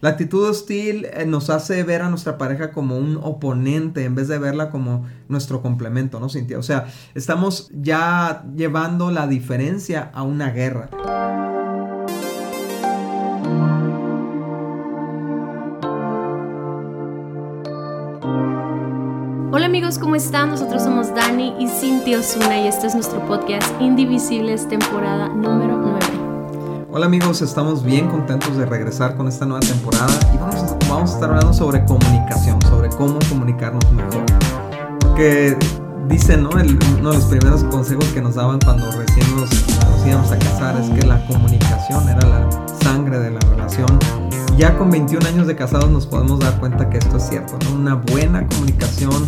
[0.00, 4.28] La actitud hostil eh, nos hace ver a nuestra pareja como un oponente en vez
[4.28, 6.58] de verla como nuestro complemento, ¿no, Cintia?
[6.58, 10.90] O sea, estamos ya llevando la diferencia a una guerra.
[19.52, 20.50] Hola amigos, ¿cómo están?
[20.50, 25.85] Nosotros somos Dani y Cintia Osuna y este es nuestro podcast Indivisibles, temporada número 9.
[26.96, 31.10] Hola amigos, estamos bien contentos de regresar con esta nueva temporada y vamos a, vamos
[31.10, 34.24] a estar hablando sobre comunicación, sobre cómo comunicarnos mejor.
[35.00, 35.58] Porque
[36.08, 36.48] dicen, ¿no?
[36.48, 40.80] uno de los primeros consejos que nos daban cuando recién nos, nos íbamos a casar
[40.80, 43.98] es que la comunicación era la sangre de la relación
[44.56, 47.58] ya con 21 años de casados nos podemos dar cuenta que esto es cierto.
[47.74, 49.26] Una buena comunicación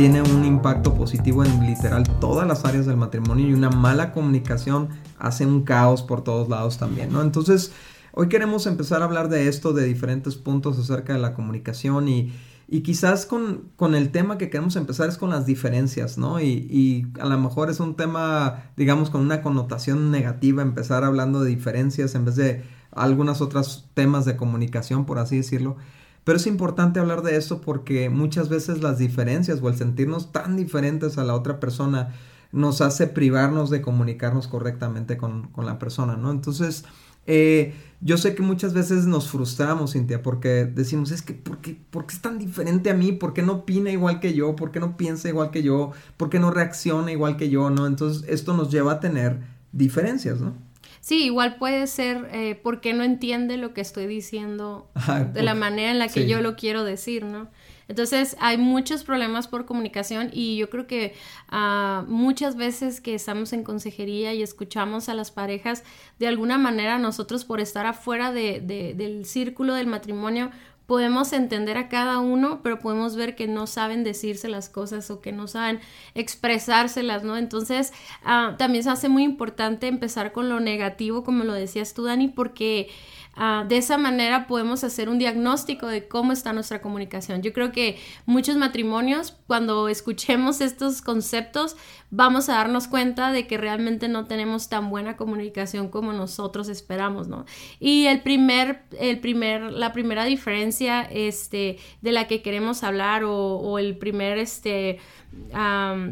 [0.00, 4.88] tiene un impacto positivo en literal todas las áreas del matrimonio y una mala comunicación
[5.18, 7.20] hace un caos por todos lados también, ¿no?
[7.20, 7.72] Entonces,
[8.12, 12.32] hoy queremos empezar a hablar de esto, de diferentes puntos acerca de la comunicación y,
[12.66, 16.40] y quizás con, con, el tema que queremos empezar es con las diferencias, ¿no?
[16.40, 21.42] Y, y, a lo mejor es un tema, digamos, con una connotación negativa, empezar hablando
[21.42, 25.76] de diferencias en vez de algunos otros temas de comunicación, por así decirlo.
[26.24, 30.56] Pero es importante hablar de esto porque muchas veces las diferencias o el sentirnos tan
[30.56, 32.14] diferentes a la otra persona
[32.52, 36.30] nos hace privarnos de comunicarnos correctamente con, la persona, ¿no?
[36.30, 36.84] Entonces,
[37.26, 41.80] eh, yo sé que muchas veces nos frustramos, Cintia, porque decimos, es que, ¿por qué,
[41.90, 43.12] ¿por qué, es tan diferente a mí?
[43.12, 44.56] ¿Por qué no opina igual que yo?
[44.56, 45.92] ¿Por qué no piensa igual que yo?
[46.16, 47.70] ¿Por qué no reacciona igual que yo?
[47.70, 47.86] ¿No?
[47.86, 49.40] Entonces, esto nos lleva a tener
[49.72, 50.54] diferencias, ¿no?
[51.00, 54.90] Sí, igual puede ser eh, porque no entiende lo que estoy diciendo
[55.32, 57.48] de la manera en la que yo lo quiero decir, ¿no?
[57.90, 61.12] Entonces hay muchos problemas por comunicación y yo creo que
[61.50, 65.82] uh, muchas veces que estamos en consejería y escuchamos a las parejas,
[66.20, 70.52] de alguna manera nosotros por estar afuera de, del círculo del matrimonio
[70.90, 75.20] podemos entender a cada uno, pero podemos ver que no saben decirse las cosas o
[75.20, 75.78] que no saben
[76.16, 77.36] expresárselas, ¿no?
[77.36, 77.92] Entonces,
[78.24, 82.26] ah, también se hace muy importante empezar con lo negativo, como lo decías tú, Dani,
[82.26, 82.88] porque
[83.36, 87.42] Ah, de esa manera podemos hacer un diagnóstico de cómo está nuestra comunicación.
[87.42, 91.76] Yo creo que muchos matrimonios, cuando escuchemos estos conceptos,
[92.10, 97.28] vamos a darnos cuenta de que realmente no tenemos tan buena comunicación como nosotros esperamos,
[97.28, 97.44] ¿no?
[97.78, 103.56] Y el primer, el primer, la primera diferencia este, de la que queremos hablar o,
[103.56, 104.98] o el primer, este,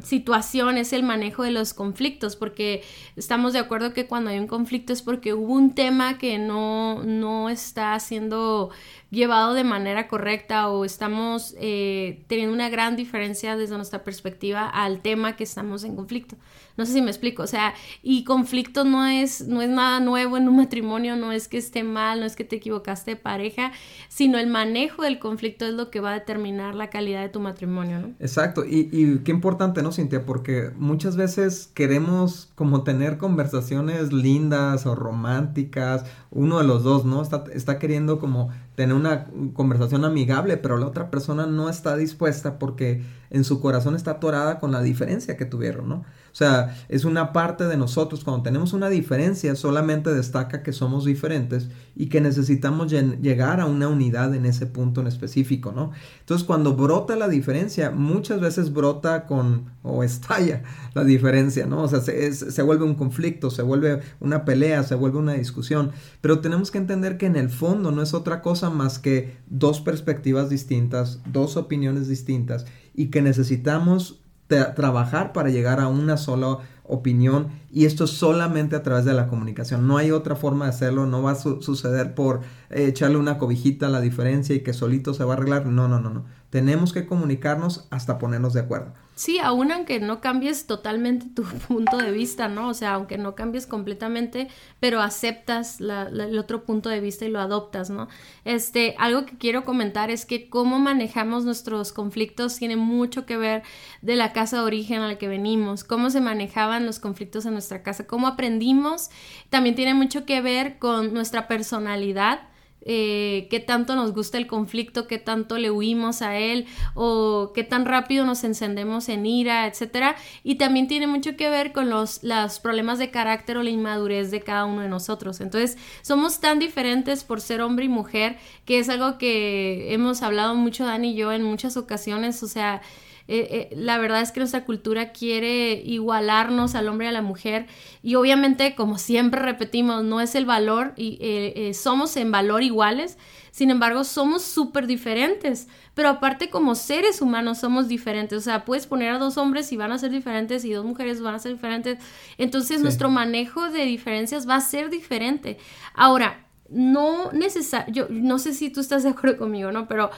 [0.02, 2.82] situación es el manejo de los conflictos, porque
[3.16, 7.02] estamos de acuerdo que cuando hay un conflicto es porque hubo un tema que no,
[7.04, 8.70] no está siendo
[9.10, 15.00] llevado de manera correcta o estamos eh, teniendo una gran diferencia desde nuestra perspectiva al
[15.00, 16.36] tema que estamos en conflicto.
[16.76, 17.74] No sé si me explico, o sea,
[18.04, 21.82] y conflicto no es, no es nada nuevo en un matrimonio, no es que esté
[21.82, 23.72] mal, no es que te equivocaste de pareja,
[24.08, 27.40] sino el manejo del conflicto es lo que va a determinar la calidad de tu
[27.40, 28.14] matrimonio, ¿no?
[28.20, 30.24] Exacto, y, qué importante, ¿no, Cintia?
[30.24, 37.22] Porque muchas veces queremos como tener conversaciones lindas o románticas, uno de los dos, ¿no?
[37.22, 42.60] Está, está queriendo como tener una conversación amigable, pero la otra persona no está dispuesta
[42.60, 46.04] porque en su corazón está atorada con la diferencia que tuvieron, ¿no?
[46.38, 48.22] Sea, es una parte de nosotros.
[48.22, 53.88] Cuando tenemos una diferencia, solamente destaca que somos diferentes y que necesitamos llegar a una
[53.88, 55.90] unidad en ese punto en específico, ¿no?
[56.20, 60.62] Entonces, cuando brota la diferencia, muchas veces brota con o estalla
[60.94, 61.82] la diferencia, ¿no?
[61.82, 65.90] O sea, se, se vuelve un conflicto, se vuelve una pelea, se vuelve una discusión.
[66.20, 69.80] Pero tenemos que entender que en el fondo no es otra cosa más que dos
[69.80, 77.48] perspectivas distintas, dos opiniones distintas y que necesitamos trabajar para llegar a una sola opinión
[77.70, 79.86] y esto es solamente a través de la comunicación.
[79.86, 83.86] No hay otra forma de hacerlo, no va a suceder por eh, echarle una cobijita
[83.86, 85.66] a la diferencia y que solito se va a arreglar.
[85.66, 86.24] No, no, no, no.
[86.50, 88.94] Tenemos que comunicarnos hasta ponernos de acuerdo.
[89.18, 92.68] Sí, aún aunque no cambies totalmente tu punto de vista, ¿no?
[92.68, 94.48] O sea, aunque no cambies completamente,
[94.78, 98.06] pero aceptas el otro punto de vista y lo adoptas, ¿no?
[98.44, 103.62] Este, algo que quiero comentar es que cómo manejamos nuestros conflictos tiene mucho que ver
[104.02, 107.54] de la casa de origen a la que venimos, cómo se manejaban los conflictos en
[107.54, 109.10] nuestra casa, cómo aprendimos,
[109.50, 112.42] también tiene mucho que ver con nuestra personalidad
[112.82, 117.64] eh, qué tanto nos gusta el conflicto, qué tanto le huimos a él o qué
[117.64, 120.16] tan rápido nos encendemos en ira, etcétera.
[120.44, 124.30] Y también tiene mucho que ver con los, los problemas de carácter o la inmadurez
[124.30, 125.40] de cada uno de nosotros.
[125.40, 130.54] Entonces, somos tan diferentes por ser hombre y mujer que es algo que hemos hablado
[130.54, 132.42] mucho Dani y yo en muchas ocasiones.
[132.42, 132.80] O sea,
[133.30, 137.20] Eh, eh, la verdad es que nuestra cultura quiere igualarnos al hombre y a la
[137.20, 137.66] mujer
[138.02, 143.18] y obviamente, como siempre repetimos, no es el valor y eh, somos en valor iguales,
[143.50, 145.68] sin embargo, somos súper diferentes.
[145.94, 148.38] Pero aparte, como seres humanos, somos diferentes.
[148.38, 151.20] O sea, puedes poner a dos hombres y van a ser diferentes y dos mujeres
[151.20, 151.98] van a ser diferentes.
[152.38, 155.58] Entonces, nuestro manejo de diferencias va a ser diferente.
[155.94, 159.88] Ahora, no necesario, yo no sé si tú estás de acuerdo conmigo, ¿no?
[159.88, 160.10] Pero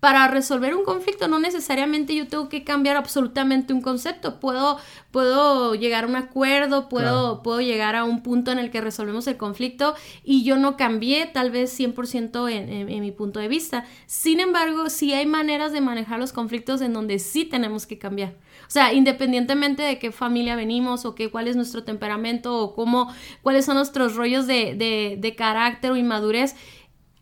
[0.00, 4.38] para resolver un conflicto no necesariamente yo tengo que cambiar absolutamente un concepto.
[4.40, 4.78] Puedo,
[5.10, 9.26] puedo llegar a un acuerdo, puedo, puedo llegar a un punto en el que resolvemos
[9.26, 13.48] el conflicto y yo no cambié tal vez 100% en, en, en mi punto de
[13.48, 13.84] vista.
[14.06, 18.34] Sin embargo, sí hay maneras de manejar los conflictos en donde sí tenemos que cambiar.
[18.66, 23.12] O sea, independientemente de qué familia venimos o qué, cuál es nuestro temperamento o cómo,
[23.42, 26.56] cuáles son nuestros rollos de, de, de carácter o inmadurez,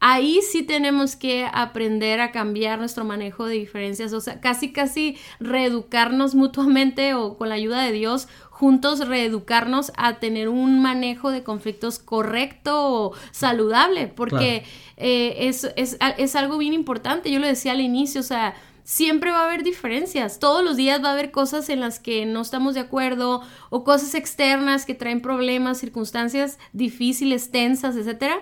[0.07, 5.17] ahí sí tenemos que aprender a cambiar nuestro manejo de diferencias, o sea, casi casi
[5.41, 11.43] reeducarnos mutuamente o con la ayuda de Dios, juntos reeducarnos a tener un manejo de
[11.43, 14.65] conflictos correcto o saludable, porque
[14.99, 19.31] eh, es, es, es algo bien importante, yo lo decía al inicio, o sea, siempre
[19.31, 20.39] va a haber diferencias.
[20.39, 23.41] Todos los días va a haber cosas en las que no estamos de acuerdo
[23.71, 28.39] o cosas externas que traen problemas, circunstancias difíciles, tensas, etcétera.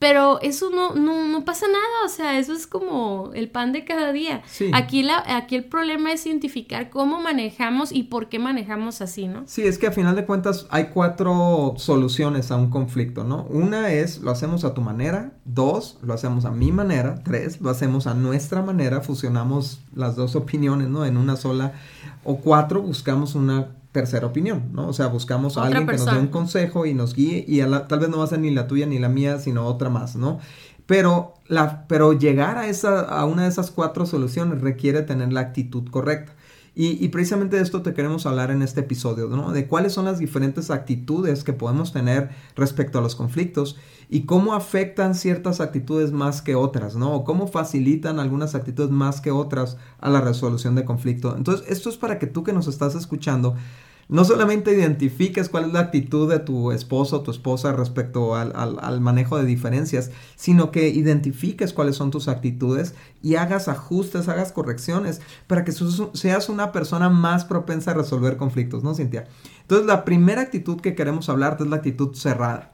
[0.00, 3.84] Pero eso no, no, no, pasa nada, o sea, eso es como el pan de
[3.84, 4.42] cada día.
[4.72, 9.42] Aquí, la, aquí el problema es identificar cómo manejamos y por qué manejamos así, ¿no?
[9.44, 13.44] Sí, es que a final de cuentas hay cuatro soluciones a un conflicto, ¿no?
[13.50, 17.68] Una es lo hacemos a tu manera, dos, lo hacemos a mi manera, tres, lo
[17.68, 21.04] hacemos a nuestra manera, fusionamos las dos opiniones, ¿no?
[21.04, 21.74] En una sola,
[22.24, 24.88] o cuatro, buscamos una tercera opinión, ¿no?
[24.88, 27.98] O sea, buscamos a alguien que nos dé un consejo y nos guíe y tal
[27.98, 30.38] vez no va a ser ni la tuya ni la mía, sino otra más, ¿no?
[30.86, 35.40] Pero, la, pero llegar a, esa, a una de esas cuatro soluciones requiere tener la
[35.40, 36.32] actitud correcta.
[36.74, 39.50] Y, precisamente de esto te queremos hablar en este episodio, ¿no?
[39.50, 43.76] De cuáles son las diferentes actitudes que podemos tener respecto a los conflictos
[44.08, 47.12] y cómo afectan ciertas actitudes más que otras, ¿no?
[47.12, 51.36] O cómo facilitan algunas actitudes más que otras a la resolución de conflicto.
[51.36, 53.56] Entonces, esto es para que tú que nos estás escuchando
[54.10, 59.00] no solamente identifiques cuál es la actitud de tu esposo o tu esposa respecto al,
[59.00, 65.20] manejo de diferencias, sino que identifiques cuáles son tus actitudes y hagas ajustes, hagas correcciones
[65.46, 69.28] para que seas una persona más propensa a resolver conflictos, ¿no, Cintia?
[69.62, 72.72] Entonces, la primera actitud que queremos hablarte es la actitud cerrada.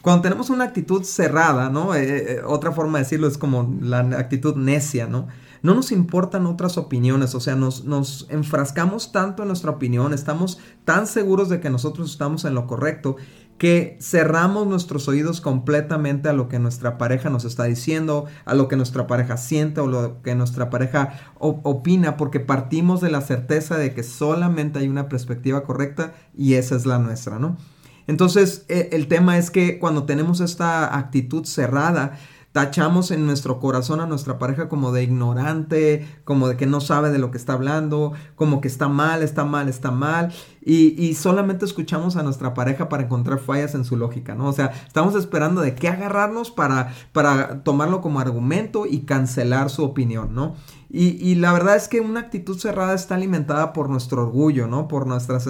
[0.00, 1.94] Cuando tenemos una actitud cerrada, ¿no?
[1.94, 5.28] Eh, eh, otra forma de decirlo es como la actitud necia, ¿no?
[5.64, 10.58] No nos importan otras opiniones, o sea, nos, nos enfrascamos tanto en nuestra opinión, estamos
[10.84, 13.16] tan seguros de que nosotros estamos en lo correcto
[13.56, 18.68] que cerramos nuestros oídos completamente a lo que nuestra pareja nos está diciendo, a lo
[18.68, 23.78] que nuestra pareja siente o lo que nuestra pareja opina, porque partimos de la certeza
[23.78, 27.56] de que solamente hay una perspectiva correcta y esa es la nuestra, ¿no?
[28.06, 32.18] Entonces, e, el tema es que cuando tenemos esta actitud cerrada,
[32.54, 37.10] tachamos en nuestro corazón a nuestra pareja como de ignorante, como de que no sabe
[37.10, 40.32] de lo que está hablando, como que está mal, está mal, está mal,
[40.64, 44.46] y, solamente escuchamos a nuestra pareja para encontrar fallas en su lógica, ¿no?
[44.46, 49.82] O sea, estamos esperando de qué agarrarnos para, para tomarlo como argumento y cancelar su
[49.82, 50.54] opinión, ¿no?
[50.88, 54.86] Y, y, la verdad es que una actitud cerrada está alimentada por nuestro orgullo, ¿no?
[54.86, 55.40] Por nuestro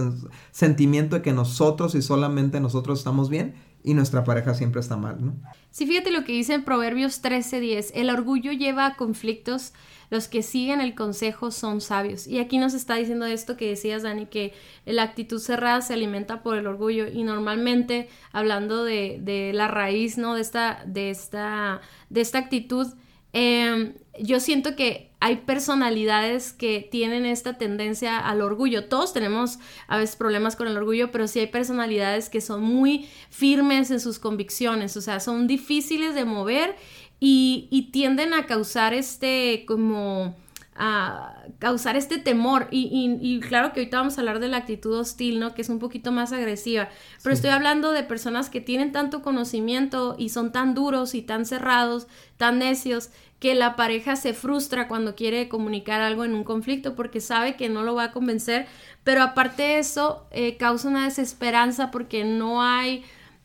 [0.52, 5.24] sentimiento de que nosotros y solamente nosotros estamos bien y nuestra pareja siempre está mal,
[5.24, 5.36] ¿no?
[5.70, 9.74] Sí, fíjate lo que dice en Proverbios 13:10, el orgullo lleva a conflictos,
[10.08, 12.26] los que siguen el consejo son sabios.
[12.26, 14.54] Y aquí nos está diciendo esto que decías, Dani, que
[14.86, 20.16] la actitud cerrada se alimenta por el orgullo y normalmente hablando de, de la raíz,
[20.16, 20.34] ¿no?
[20.34, 22.86] De esta, de esta, de esta actitud,
[23.34, 28.90] eh, yo siento que hay personalidades que tienen esta tendencia al orgullo.
[28.90, 33.08] Todos tenemos a veces problemas con el orgullo, pero sí hay personalidades que son muy
[33.30, 36.76] firmes en sus convicciones, o sea, son difíciles de mover
[37.20, 40.36] y, y tienden a causar este como
[40.74, 42.68] a causar este temor.
[42.70, 45.54] Y, y, claro que ahorita vamos a hablar de la actitud hostil, ¿no?
[45.54, 46.88] Que es un poquito más agresiva.
[47.22, 51.46] Pero estoy hablando de personas que tienen tanto conocimiento y son tan duros y tan
[51.46, 56.94] cerrados, tan necios, que la pareja se frustra cuando quiere comunicar algo en un conflicto
[56.94, 58.66] porque sabe que no lo va a convencer.
[59.04, 63.04] Pero aparte de eso, eh, causa una desesperanza porque no hay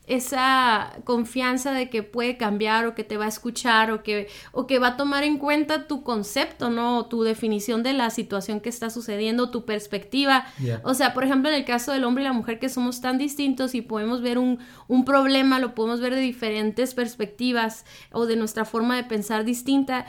[0.09, 4.65] esa confianza de que puede cambiar o que te va a escuchar o que, o
[4.65, 7.05] que va a tomar en cuenta tu concepto, ¿no?
[7.05, 10.47] Tu definición de la situación que está sucediendo, tu perspectiva.
[10.83, 13.19] O sea, por ejemplo, en el caso del hombre y la mujer que somos tan
[13.19, 18.35] distintos y podemos ver un, un problema, lo podemos ver de diferentes perspectivas o de
[18.35, 20.07] nuestra forma de pensar distinta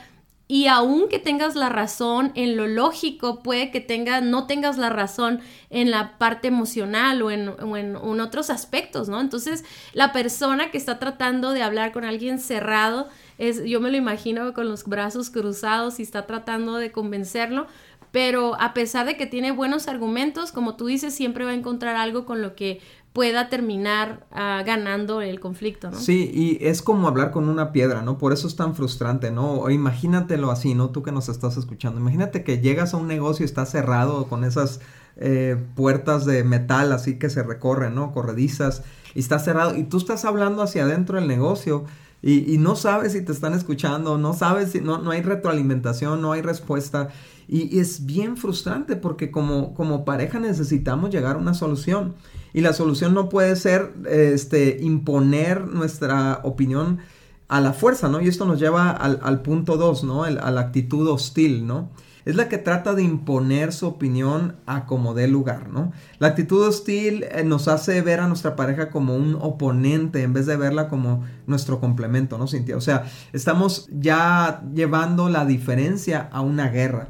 [0.51, 4.89] y aun que tengas la razón en lo lógico, puede que tenga, no tengas la
[4.89, 5.39] razón
[5.69, 9.21] en la parte emocional o en, en, otros aspectos, ¿no?
[9.21, 13.95] Entonces, la persona que está tratando de hablar con alguien cerrado, es, yo me lo
[13.95, 17.67] imagino con los brazos cruzados y está tratando de convencerlo,
[18.11, 21.95] pero a pesar de que tiene buenos argumentos, como tú dices, siempre va a encontrar
[21.95, 22.81] algo con lo que
[23.13, 25.99] pueda terminar ah, ganando el conflicto, ¿no?
[25.99, 28.17] Sí, y es como hablar con una piedra, ¿no?
[28.17, 29.53] Por eso es tan frustrante, ¿no?
[29.53, 30.91] O imagínatelo así, ¿no?
[30.91, 34.45] Tú que nos estás escuchando, imagínate que llegas a un negocio y está cerrado con
[34.45, 34.79] esas
[35.17, 38.13] eh, puertas de metal así que se recorren, ¿no?
[38.13, 41.85] Corredizas, y está cerrado, y tú estás hablando hacia adentro del negocio.
[42.23, 46.33] Y, no sabes si te están escuchando, no sabes si no, no hay retroalimentación, no
[46.33, 47.09] hay respuesta.
[47.47, 52.13] Y, y es bien frustrante porque como, como pareja necesitamos llegar a una solución.
[52.53, 56.99] Y la solución no puede ser este, imponer nuestra opinión
[57.47, 58.21] a la fuerza, ¿no?
[58.21, 60.23] Y esto nos lleva al, punto 2, ¿no?
[60.23, 61.89] a la actitud hostil, ¿no?
[62.23, 65.91] Es la que trata de imponer su opinión a como dé lugar, ¿no?
[66.19, 70.45] La actitud hostil eh, nos hace ver a nuestra pareja como un oponente en vez
[70.45, 72.77] de verla como nuestro complemento, ¿no, Cintia?
[72.77, 77.09] O sea, estamos ya llevando la diferencia a una guerra.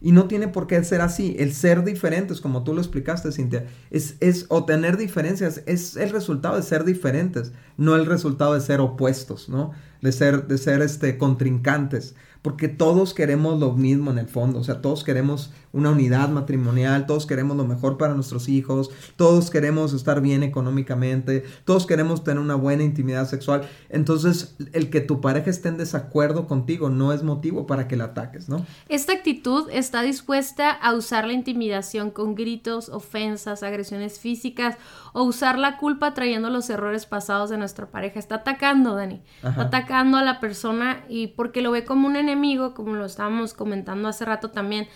[0.00, 1.34] Y no tiene por qué ser así.
[1.38, 6.10] El ser diferentes, como tú lo explicaste, Cintia, es, es, o tener diferencias, es el
[6.10, 9.72] resultado de ser diferentes, no el resultado de ser opuestos, ¿no?
[10.00, 14.64] De ser, de ser este, contrincantes porque todos queremos lo mismo en el fondo, o
[14.64, 19.92] sea, todos queremos una unidad matrimonial, todos queremos lo mejor para nuestros hijos, todos queremos
[19.92, 23.68] estar bien económicamente, todos queremos tener una buena intimidad sexual.
[23.88, 28.04] Entonces, el que tu pareja esté en desacuerdo contigo no es motivo para que la
[28.04, 28.64] ataques, ¿no?
[28.88, 34.76] Esta actitud está dispuesta a usar la intimidación con gritos, ofensas, agresiones físicas
[35.12, 38.18] o usar la culpa trayendo los errores pasados de nuestra pareja.
[38.18, 39.20] Está atacando, Dani.
[39.42, 43.54] Está atacando a la persona y porque lo ve como un enemigo, como lo estábamos
[43.54, 44.88] comentando hace rato también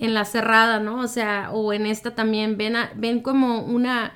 [0.00, 1.00] en la cerrada, ¿no?
[1.00, 4.14] O sea, o en esta también ven, ven como una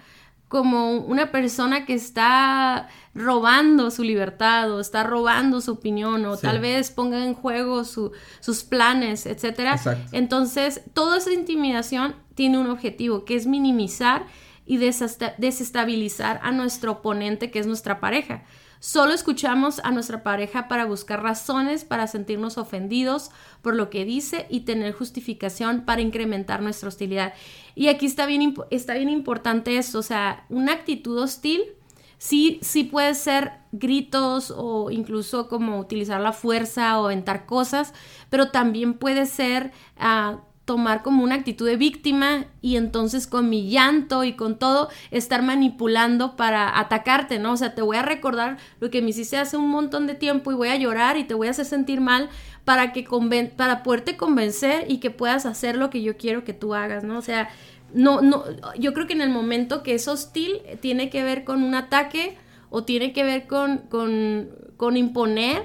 [0.48, 6.60] como una persona que está robando su libertad o está robando su opinión o tal
[6.60, 9.80] vez ponga en juego sus planes, etcétera.
[10.12, 14.26] Entonces, toda esa intimidación tiene un objetivo que es minimizar
[14.64, 18.44] y desestabilizar a nuestro oponente que es nuestra pareja.
[18.84, 23.30] Solo escuchamos a nuestra pareja para buscar razones para sentirnos ofendidos
[23.62, 27.32] por lo que dice y tener justificación para incrementar nuestra hostilidad.
[27.74, 31.62] Y aquí está bien, está bien importante esto, o sea, una actitud hostil
[32.18, 37.94] sí, sí puede ser gritos o incluso como utilizar la fuerza o aventar cosas,
[38.28, 39.72] pero también puede ser...
[39.98, 44.88] Uh, tomar como una actitud de víctima y entonces con mi llanto y con todo
[45.10, 47.52] estar manipulando para atacarte, ¿no?
[47.52, 50.52] O sea, te voy a recordar lo que me hiciste hace un montón de tiempo
[50.52, 52.30] y voy a llorar y te voy a hacer sentir mal
[52.64, 53.06] para que
[53.56, 57.18] para poderte convencer y que puedas hacer lo que yo quiero que tú hagas, ¿no?
[57.18, 57.50] O sea,
[57.92, 58.44] no no
[58.78, 62.38] yo creo que en el momento que es hostil tiene que ver con un ataque
[62.70, 65.62] o tiene que ver con con con imponer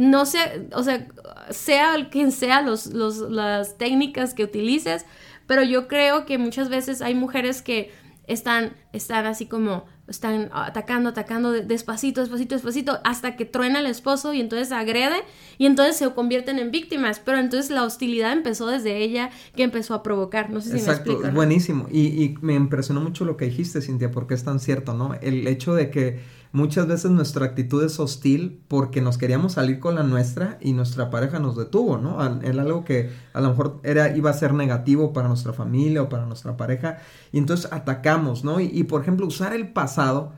[0.00, 1.06] no sé, o sea,
[1.50, 5.04] sea quien sea los, los, las técnicas que utilices,
[5.46, 7.92] pero yo creo que muchas veces hay mujeres que
[8.26, 14.32] están, están así como, están atacando, atacando despacito, despacito, despacito, hasta que truena el esposo
[14.32, 15.16] y entonces agrede
[15.58, 19.92] y entonces se convierten en víctimas, pero entonces la hostilidad empezó desde ella que empezó
[19.92, 21.30] a provocar, no sé si me explico.
[21.30, 25.12] Buenísimo, y, y me impresionó mucho lo que dijiste, Cintia, porque es tan cierto, ¿no?
[25.20, 29.94] El hecho de que Muchas veces nuestra actitud es hostil porque nos queríamos salir con
[29.94, 32.24] la nuestra y nuestra pareja nos detuvo, ¿no?
[32.42, 36.08] En algo que a lo mejor era, iba a ser negativo para nuestra familia o
[36.08, 36.98] para nuestra pareja
[37.30, 38.58] y entonces atacamos, ¿no?
[38.58, 40.32] Y, por ejemplo, usar el pasado,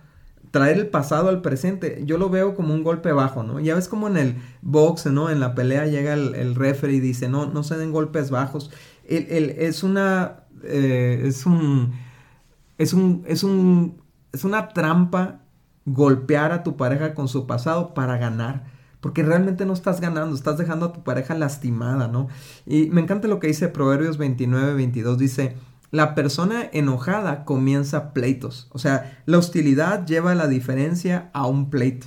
[0.51, 3.59] traer el pasado al presente, yo lo veo como un golpe bajo, ¿no?
[3.59, 5.31] Ya ves como en el box, ¿no?
[5.31, 8.71] En la pelea llega el, el referee y dice, no, no se den golpes bajos.
[9.09, 11.95] El, es una, eh, es un,
[12.77, 15.42] es un, es un, es una trampa
[15.85, 18.65] golpear a tu pareja con su pasado para ganar.
[19.01, 22.29] Porque realmente no estás ganando, estás dejando a tu pareja lastimada, ¿no?
[22.67, 25.19] Y me encanta lo que dice Proverbios 29, 22.
[25.19, 25.57] Dice,
[25.91, 28.69] la persona enojada comienza pleitos.
[28.71, 32.07] O sea, la hostilidad lleva la diferencia a un pleito.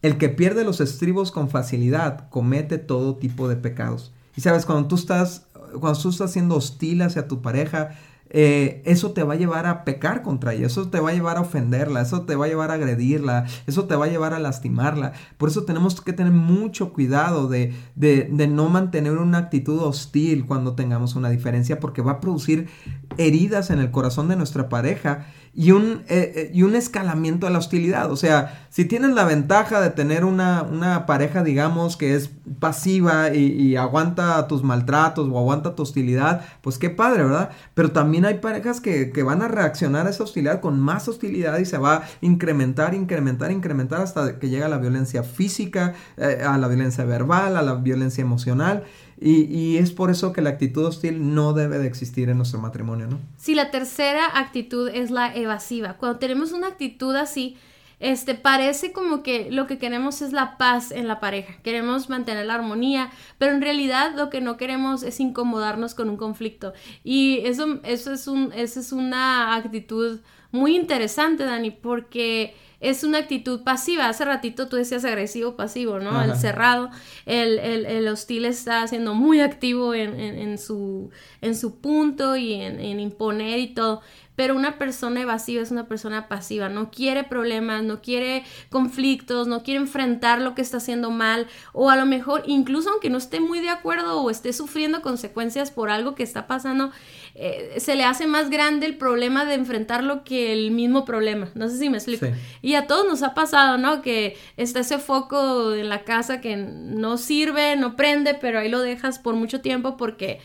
[0.00, 4.12] El que pierde los estribos con facilidad comete todo tipo de pecados.
[4.36, 5.46] Y sabes, cuando tú estás,
[5.80, 7.90] cuando tú estás siendo hostil hacia tu pareja,
[8.30, 11.38] eh, eso te va a llevar a pecar contra ella, eso te va a llevar
[11.38, 14.38] a ofenderla, eso te va a llevar a agredirla, eso te va a llevar a
[14.38, 15.12] lastimarla.
[15.38, 20.74] Por eso tenemos que tener mucho cuidado de, de, no mantener una actitud hostil cuando
[20.74, 22.68] tengamos una diferencia, porque va a producir
[23.16, 25.26] heridas en el corazón de nuestra pareja
[25.58, 28.12] y un, eh, eh, y un escalamiento de la hostilidad.
[28.12, 33.34] O sea, si tienes la ventaja de tener una, una pareja, digamos, que es pasiva
[33.34, 37.50] y, aguanta tus maltratos o aguanta tu hostilidad, pues qué padre, ¿verdad?
[37.74, 41.58] Pero también hay parejas que, que van a reaccionar a esa hostilidad con más hostilidad
[41.58, 46.56] y se va a incrementar, incrementar, incrementar hasta que llega la violencia física, eh, a
[46.56, 48.84] la violencia verbal, a la violencia emocional.
[49.20, 53.06] Y, es por eso que la actitud hostil no debe de existir en nuestro matrimonio,
[53.08, 53.18] ¿no?
[53.36, 55.94] Sí, la tercera actitud es la evasiva.
[55.94, 57.56] Cuando tenemos una actitud así,
[58.00, 62.46] este parece como que lo que queremos es la paz en la pareja, queremos mantener
[62.46, 66.72] la armonía, pero en realidad lo que no queremos es incomodarnos con un conflicto.
[67.02, 70.20] Y eso, eso es un, eso es una actitud
[70.52, 74.08] muy interesante, Dani, porque es una actitud pasiva.
[74.08, 76.22] Hace ratito tú decías agresivo pasivo, ¿no?
[76.22, 76.90] El cerrado,
[77.26, 82.54] el, el, el, hostil está siendo muy activo en, en, su, en su punto y
[82.54, 84.02] en, en imponer y todo.
[84.38, 89.64] Pero una persona evasiva es una persona pasiva, no quiere problemas, no quiere conflictos, no
[89.64, 91.48] quiere enfrentar lo que está haciendo mal.
[91.72, 95.72] O a lo mejor incluso aunque no esté muy de acuerdo o esté sufriendo consecuencias
[95.72, 96.92] por algo que está pasando,
[97.40, 101.50] eh, se le hace más grande el problema de enfrentarlo que el mismo problema.
[101.54, 102.26] No sé si me explico.
[102.62, 104.02] Y a todos nos ha pasado, ¿no?
[104.02, 108.80] Que está ese foco en la casa que no sirve, no prende, pero ahí lo
[108.80, 110.40] dejas por mucho tiempo porque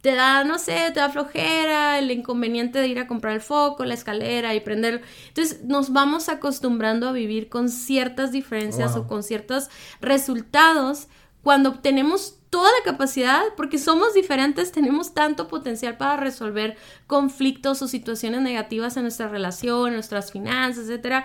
[0.00, 3.84] te da, no sé, te da flojera, el inconveniente de ir a comprar el foco,
[3.84, 5.02] la escalera y prenderlo.
[5.28, 11.06] Entonces nos vamos acostumbrando a vivir con ciertas diferencias o con ciertos resultados
[11.42, 16.76] cuando tenemos toda la capacidad, porque somos diferentes, tenemos tanto potencial para resolver
[17.08, 21.24] conflictos o situaciones negativas en nuestra relación, en nuestras finanzas, etcétera.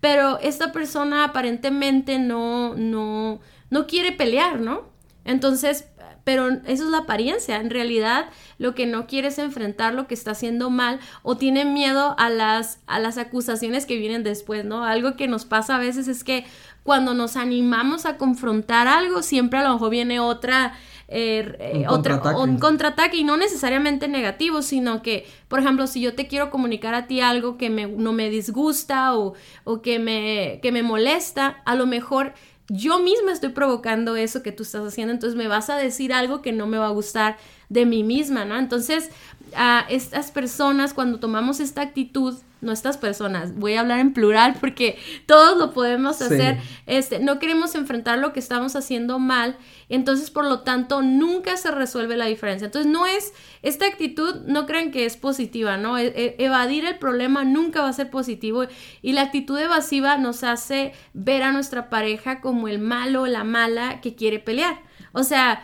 [0.00, 4.88] Pero esta persona aparentemente no, no, no quiere pelear, ¿no?
[5.26, 5.84] Entonces,
[6.24, 7.56] pero eso es la apariencia.
[7.56, 8.26] En realidad,
[8.58, 12.30] lo que no quiere es enfrentar lo que está haciendo mal o tiene miedo a
[12.30, 14.84] las, a las acusaciones que vienen después, ¿no?
[14.84, 16.44] Algo que nos pasa a veces es que
[16.82, 20.74] cuando nos animamos a confrontar algo, siempre a lo mejor viene otra...
[21.12, 22.40] Eh, eh, un otra, contraataque.
[22.40, 26.94] un contraataque y no necesariamente negativo, sino que, por ejemplo, si yo te quiero comunicar
[26.94, 29.34] a ti algo que me, no me disgusta o,
[29.64, 32.32] o que, me, que me molesta, a lo mejor
[32.72, 36.40] yo misma estoy provocando eso que tú estás haciendo, entonces me vas a decir algo
[36.40, 37.36] que no me va a gustar
[37.68, 38.56] de mí misma, ¿no?
[38.56, 39.10] Entonces,
[39.56, 44.56] a estas personas, cuando tomamos esta actitud, no estas personas, voy a hablar en plural
[44.60, 49.56] porque todos lo podemos hacer, este, no queremos enfrentar lo que estamos haciendo mal,
[49.88, 52.66] entonces por lo tanto nunca se resuelve la diferencia.
[52.66, 55.98] Entonces no es, esta actitud no crean que es positiva, ¿no?
[55.98, 58.64] E, e, evadir el problema nunca va a ser positivo
[59.02, 63.44] y la actitud evasiva nos hace ver a nuestra pareja como el malo o la
[63.44, 64.80] mala que quiere pelear.
[65.12, 65.62] O sea,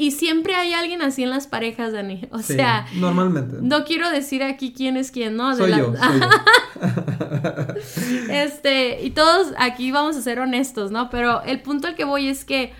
[0.00, 2.26] y siempre hay alguien así en las parejas, Dani.
[2.32, 3.58] O sea, normalmente.
[3.60, 5.54] No quiero decir aquí quién es quién, ¿no?
[5.54, 5.92] soy yo,
[8.30, 11.10] este, y todos aquí vamos a ser honestos, ¿no?
[11.10, 12.72] Pero el punto al que voy es que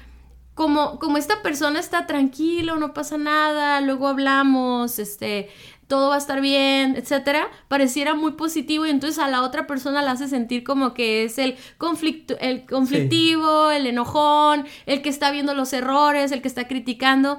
[0.54, 5.50] como, como esta persona está tranquilo, no pasa nada, luego hablamos, este,
[5.90, 10.00] todo va a estar bien, etcétera, pareciera muy positivo y entonces a la otra persona
[10.02, 15.32] la hace sentir como que es el conflicto, el conflictivo, el enojón, el que está
[15.32, 17.38] viendo los errores, el que está criticando.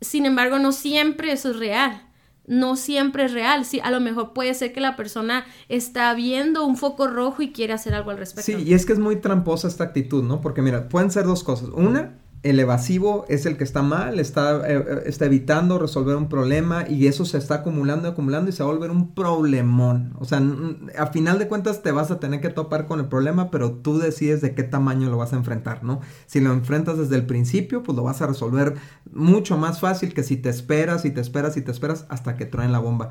[0.00, 2.06] Sin embargo, no siempre eso es real.
[2.46, 3.66] No siempre es real.
[3.66, 7.52] Sí, a lo mejor puede ser que la persona está viendo un foco rojo y
[7.52, 8.50] quiere hacer algo al respecto.
[8.50, 10.40] Sí, y es que es muy tramposa esta actitud, ¿no?
[10.40, 11.68] Porque mira, pueden ser dos cosas.
[11.68, 16.30] Una, el evasivo es el que está mal, está, eh, eh, está, evitando resolver un
[16.30, 20.14] problema y eso se está acumulando, acumulando y se va a volver un problemón.
[20.18, 20.42] O sea,
[20.98, 23.98] a final de cuentas te vas a tener que topar con el problema, pero tú
[23.98, 26.00] decides de qué tamaño lo vas a enfrentar, ¿no?
[26.26, 28.74] Si lo enfrentas desde el principio, pues lo vas a resolver
[29.12, 32.46] mucho más fácil que si te esperas y te esperas y te esperas hasta que
[32.46, 33.10] traen la bomba.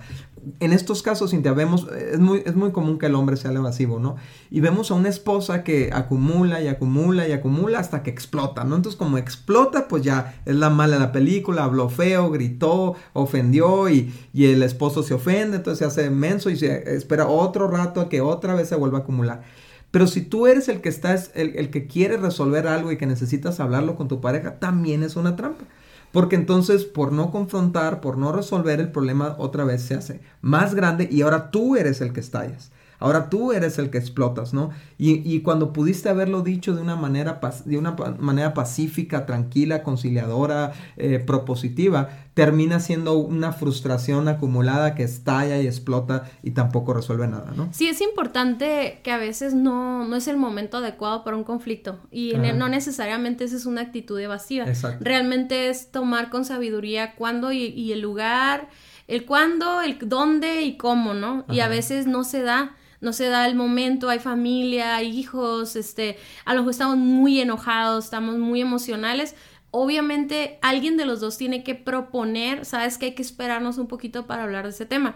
[0.60, 3.58] En estos casos, Cintia, vemos, es muy, es muy común que el hombre sea el
[3.58, 4.16] evasivo, ¿no?
[4.50, 8.76] Y vemos a una esposa que acumula y acumula y acumula hasta que explota, ¿no?
[8.76, 13.90] Entonces, como explota, pues ya es la mala de la película, habló feo, gritó, ofendió
[13.90, 18.10] y, el esposo se ofende, entonces se hace menso y se espera otro rato a
[18.10, 19.44] que otra vez se vuelva a acumular.
[19.92, 23.06] Pero si tú eres el que estás, el, el que quiere resolver algo y que
[23.06, 25.66] necesitas hablarlo con tu pareja, también es una trampa.
[26.12, 30.74] Porque entonces por no confrontar, por no resolver el problema, otra vez se hace más
[30.74, 32.72] grande y ahora tú eres el que estallas.
[33.00, 34.72] Ahora tú eres el que explotas, ¿no?
[34.98, 41.20] Y, cuando pudiste haberlo dicho de una manera, de una manera pacífica, tranquila, conciliadora, eh,
[41.20, 47.70] propositiva, termina siendo una frustración acumulada que estalla y explota y tampoco resuelve nada, ¿no?
[47.72, 52.00] Sí, es importante que a veces no, no es el momento adecuado para un conflicto
[52.12, 54.66] y no necesariamente esa es una actitud evasiva.
[55.00, 58.70] Realmente es tomar con sabiduría cuándo y el lugar
[59.08, 61.46] El cuándo, el dónde y cómo, ¿no?
[61.50, 65.76] Y a veces no se da no se da el momento, hay familia, hay hijos,
[65.76, 69.36] este, a lo mejor estamos muy enojados, estamos muy emocionales.
[69.72, 74.26] Obviamente alguien de los dos tiene que proponer, sabes que hay que esperarnos un poquito
[74.26, 75.16] para hablar de ese tema.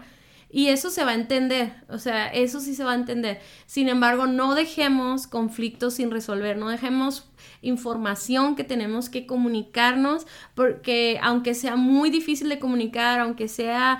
[0.50, 3.40] Y eso se va a entender, o sea, eso sí se va a entender.
[3.66, 7.28] Sin embargo, no dejemos conflictos sin resolver, no dejemos
[7.64, 13.98] información que tenemos que comunicarnos, porque aunque sea muy difícil de comunicar, aunque sea,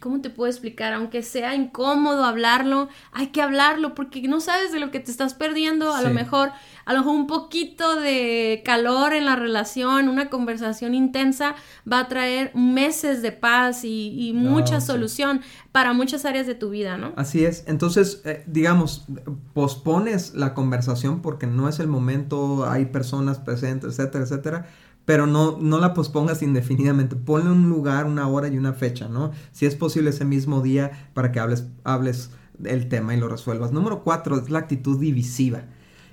[0.00, 0.92] ¿cómo te puedo explicar?
[0.92, 5.34] Aunque sea incómodo hablarlo, hay que hablarlo, porque no sabes de lo que te estás
[5.34, 6.52] perdiendo, a lo mejor
[6.90, 11.54] a lo mejor un poquito de calor en la relación, una conversación intensa
[11.90, 16.96] va a traer meses de paz y, mucha solución para muchas áreas de tu vida,
[16.96, 17.12] ¿no?
[17.16, 17.64] Así es.
[17.66, 19.06] Entonces, eh, digamos,
[19.54, 24.66] pospones la conversación porque no es el momento, hay personas presentes, etcétera, etcétera
[25.10, 27.16] pero no, no la pospongas indefinidamente.
[27.16, 29.32] Ponle un lugar, una hora y una fecha, ¿no?
[29.50, 32.30] Si es posible ese mismo día para que hables, hables
[32.62, 33.72] el tema y lo resuelvas.
[33.72, 35.62] Número cuatro es la actitud divisiva.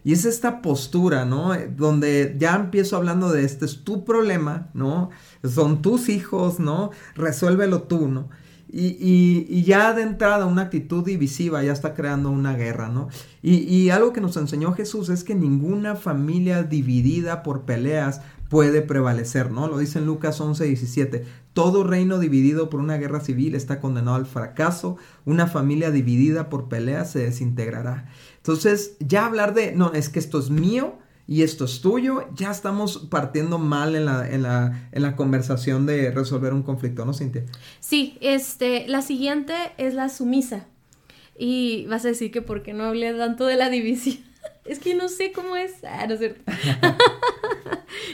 [0.03, 1.51] Y es esta postura, ¿no?
[1.75, 5.11] Donde ya empiezo hablando de este es tu problema, ¿no?
[5.43, 6.89] Son tus hijos, ¿no?
[7.13, 8.29] Resuélvelo tú, ¿no?
[8.69, 13.07] Y, ya de entrada una actitud divisiva ya está creando una guerra, ¿no?
[13.41, 18.81] Y, y algo que nos enseñó Jesús es que ninguna familia dividida por peleas puede
[18.81, 19.67] prevalecer, ¿no?
[19.67, 21.25] Lo dice en Lucas 11, 17.
[21.53, 24.97] Todo reino dividido por una guerra civil está condenado al fracaso.
[25.25, 28.05] Una familia dividida por peleas se desintegrará.
[28.37, 30.97] Entonces, ya hablar de, no, es que esto es mío
[31.27, 35.85] y esto es tuyo, ya estamos partiendo mal en la, en la, en la conversación
[35.85, 37.43] de resolver un conflicto, ¿no, Cintia?
[37.81, 40.67] Sí, este, la siguiente es la sumisa.
[41.37, 44.17] Y vas a decir que porque no hablé tanto de la división.
[44.65, 45.83] es que no sé cómo es.
[45.83, 46.41] Ah, no es cierto.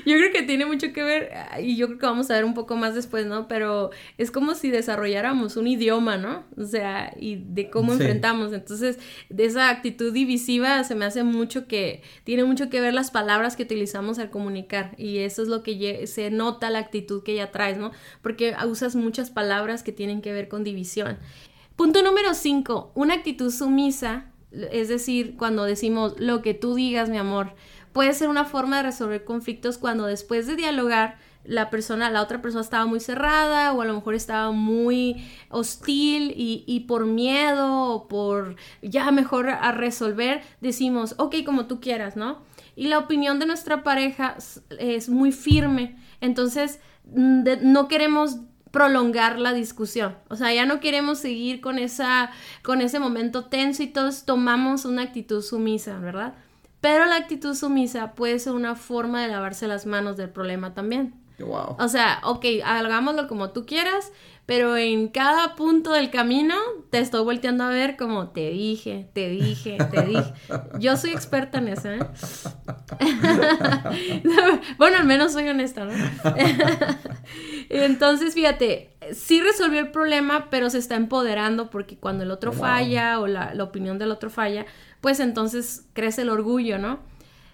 [0.05, 2.53] yo creo que tiene mucho que ver, y yo creo que vamos a ver un
[2.53, 3.47] poco más después, ¿no?
[3.47, 6.43] Pero es como si desarrolláramos un idioma, ¿no?
[6.57, 8.53] O sea, y de cómo enfrentamos.
[8.53, 13.11] Entonces, de esa actitud divisiva se me hace mucho que, tiene mucho que ver las
[13.11, 14.93] palabras que utilizamos al comunicar.
[14.97, 17.91] Y eso es lo que se nota la actitud que ya traes, ¿no?
[18.21, 21.17] Porque usas muchas palabras que tienen que ver con división.
[21.75, 27.17] Punto número 5, una actitud sumisa, es decir, cuando decimos lo que tú digas, mi
[27.17, 27.55] amor,
[27.93, 32.41] puede ser una forma de resolver conflictos cuando después de dialogar la persona, la otra
[32.41, 38.07] persona estaba muy cerrada o a lo mejor estaba muy hostil y, por miedo o
[38.07, 42.41] por ya mejor a resolver, decimos, ok, como tú quieras, ¿no?
[42.75, 44.37] Y la opinión de nuestra pareja
[44.79, 48.37] es muy firme, entonces mm, no queremos
[48.71, 50.15] prolongar la discusión.
[50.29, 52.31] O sea, ya no queremos seguir con esa
[52.63, 56.33] con ese momento tenso y todos tomamos una actitud sumisa, ¿verdad?
[56.83, 61.13] Pero la actitud sumisa puede ser una forma de lavarse las manos del problema también.
[61.39, 61.75] Wow.
[61.79, 64.11] O sea, ok, hagámoslo como tú quieras,
[64.45, 66.55] pero en cada punto del camino
[66.89, 70.33] te estoy volteando a ver como te dije, te dije, te dije.
[70.79, 71.99] Yo soy experta en eso, ¿eh?
[74.77, 75.93] bueno, al menos soy honesta, ¿no?
[77.69, 83.19] Entonces, fíjate, sí resolvió el problema, pero se está empoderando porque cuando el otro falla
[83.21, 84.65] o la, la opinión del otro falla,
[84.99, 86.99] pues entonces crece el orgullo, ¿no?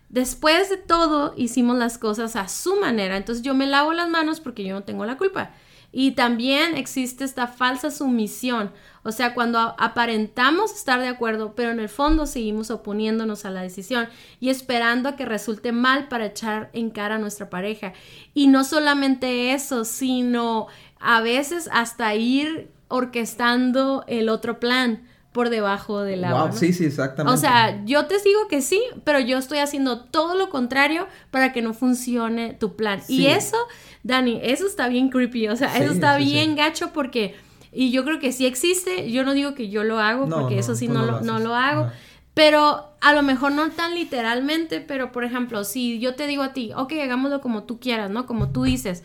[0.10, 4.39] Después de todo, hicimos las cosas a su manera, entonces yo me lavo las manos
[4.39, 5.52] porque yo no tengo la culpa.
[5.91, 8.72] Y también existe esta falsa sumisión,
[9.04, 13.62] o sea, cuando aparentamos estar de acuerdo, pero en el fondo seguimos oponiéndonos a la
[13.62, 14.08] decisión
[14.39, 17.93] y esperando a que resulte mal para echar en cara a nuestra pareja.
[18.34, 20.67] Y no solamente eso, sino
[21.00, 26.52] a veces hasta ir orquestando el otro plan por debajo del agua.
[26.52, 27.34] Sí, sí, exactamente.
[27.34, 31.54] O sea, yo te digo que sí, pero yo estoy haciendo todo lo contrario para
[31.54, 33.02] que no funcione tu plan.
[33.08, 33.58] Y eso,
[34.04, 37.36] Dani, eso está bien creepy, o sea, eso está bien gacho porque,
[37.72, 40.76] y yo creo que sí existe, yo no digo que yo lo hago, porque eso
[40.76, 41.89] sí no, lo, no lo hago.
[42.34, 46.54] Pero a lo mejor no tan literalmente, pero por ejemplo, si yo te digo a
[46.54, 48.26] ti, ok, hagámoslo como tú quieras, ¿no?
[48.26, 49.04] Como tú dices.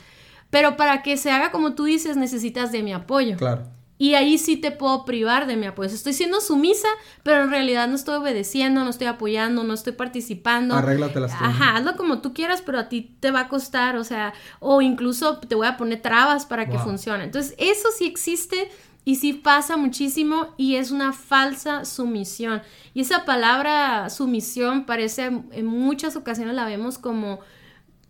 [0.51, 3.37] Pero para que se haga como tú dices, necesitas de mi apoyo.
[3.37, 3.65] Claro.
[3.97, 5.95] Y ahí sí te puedo privar de mi apoyo.
[5.95, 6.89] Estoy siendo sumisa,
[7.23, 10.75] pero en realidad no estoy obedeciendo, no estoy apoyando, no estoy participando.
[10.75, 11.45] Arréglatelas tú.
[11.45, 14.83] Ajá, hazlo como tú quieras, pero a ti te va a costar, o sea, o
[14.83, 17.25] incluso te voy a poner trabas para que funcione.
[17.25, 18.69] Entonces, eso sí existe
[19.05, 22.63] y sí pasa muchísimo y es una falsa sumisión.
[22.95, 27.41] Y esa palabra sumisión parece, en muchas ocasiones la vemos como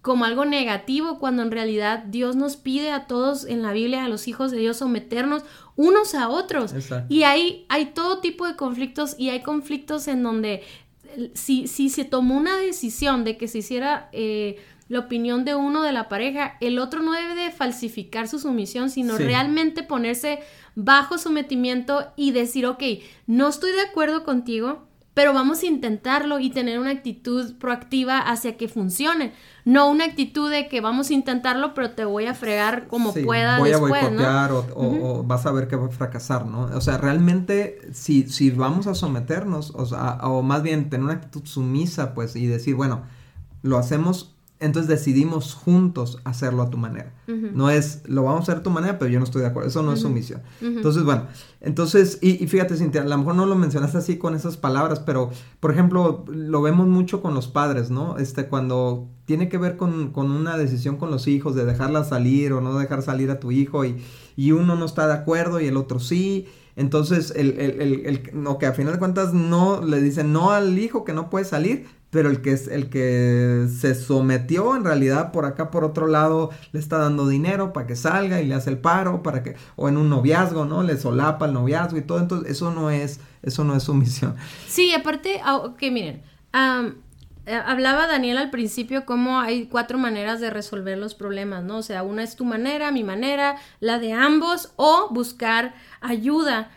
[0.04, 4.08] como algo negativo cuando en realidad Dios nos pide a todos en la Biblia, a
[4.10, 5.44] los hijos de Dios, someternos
[5.76, 6.74] unos a otros.
[7.08, 10.62] Y hay, hay todo tipo de conflictos y hay conflictos en donde
[11.32, 14.10] si, si se tomó una decisión de que se hiciera...
[14.12, 18.38] Eh, la opinión de uno de la pareja, el otro no debe de falsificar su
[18.38, 20.40] sumisión, sino realmente ponerse
[20.74, 22.82] bajo sometimiento y decir, ok,
[23.26, 28.56] no estoy de acuerdo contigo, pero vamos a intentarlo y tener una actitud proactiva hacia
[28.56, 29.32] que funcione.
[29.64, 33.58] No una actitud de que vamos a intentarlo, pero te voy a fregar como pueda
[33.58, 36.62] voy después, a boicotear o, vas a ver que va a fracasar, ¿no?
[36.64, 41.14] O sea, realmente, si, si vamos a someternos, o, sea, o más bien tener una
[41.14, 43.04] actitud sumisa, pues, y decir, bueno,
[43.62, 47.12] lo hacemos entonces decidimos juntos hacerlo a tu manera.
[47.26, 49.68] No es, lo vamos a hacer a tu manera, pero yo no estoy de acuerdo.
[49.68, 50.42] Eso no es sumisión.
[50.60, 51.26] Entonces, bueno,
[51.60, 55.30] entonces, y, fíjate, Cintia, a lo mejor no lo mencionaste así con esas palabras, pero,
[55.60, 58.16] por ejemplo, lo vemos mucho con los padres, ¿no?
[58.18, 62.60] Este, cuando tiene que ver con, una decisión con los hijos, de dejarla salir o
[62.60, 63.96] no dejar salir a tu hijo, y,
[64.36, 66.46] y uno no está de acuerdo y el otro sí.
[66.76, 70.50] Entonces, el, el, el, el, no, que a final de cuentas no le dicen no
[70.52, 74.84] al hijo que no puede salir, pero el que es el que se sometió en
[74.84, 78.54] realidad por acá por otro lado le está dando dinero para que salga y le
[78.54, 82.02] hace el paro para que o en un noviazgo no le solapa el noviazgo y
[82.02, 82.20] todo.
[82.20, 84.36] Entonces eso no es eso no es sumisión
[84.68, 85.42] sí aparte
[85.76, 86.22] que miren
[87.46, 91.82] eh, hablaba Daniel al principio cómo hay cuatro maneras de resolver los problemas no o
[91.82, 96.70] sea una es tu manera mi manera la de ambos o buscar ayuda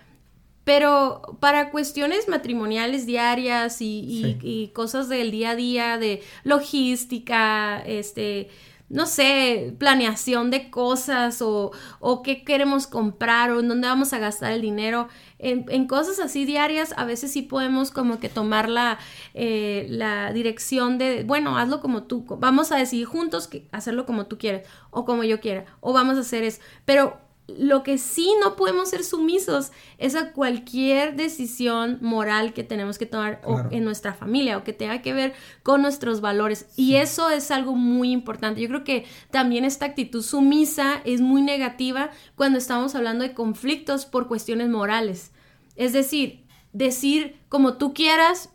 [0.67, 8.49] pero para cuestiones matrimoniales diarias y, cosas del día a día, de logística, este,
[8.89, 14.19] no sé, planeación de cosas o, o qué queremos comprar o en dónde vamos a
[14.19, 15.08] gastar el dinero,
[15.39, 18.99] en, cosas así diarias a veces sí podemos como que tomar la,
[19.36, 24.25] eh, la dirección de, bueno, hazlo como tú, vamos a decidir juntos que hacerlo como
[24.25, 28.33] tú quieres o como yo quiera o vamos a hacer eso, pero lo que sí
[28.43, 34.13] no podemos ser sumisos es a cualquier decisión moral que tenemos que tomar en nuestra
[34.13, 35.33] familia o que tenga que ver
[35.63, 36.67] con nuestros valores.
[36.75, 38.60] Y eso es algo muy importante.
[38.60, 44.05] Yo creo que también esta actitud sumisa es muy negativa cuando estamos hablando de conflictos
[44.05, 45.31] por cuestiones morales.
[45.77, 48.49] Es decir, decir como tú quieras,